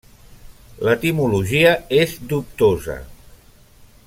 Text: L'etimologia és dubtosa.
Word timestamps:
L'etimologia 0.87 1.75
és 2.01 2.17
dubtosa. 2.33 3.01